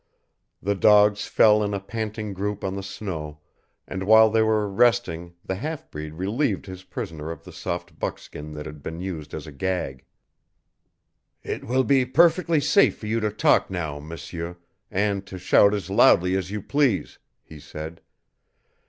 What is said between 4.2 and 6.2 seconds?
they were resting the half breed